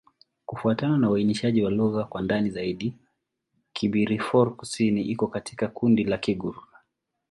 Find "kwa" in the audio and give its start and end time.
2.03-2.21